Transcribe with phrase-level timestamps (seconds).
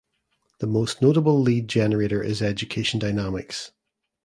[0.57, 3.71] The most notable lead generator is Education Dynamics.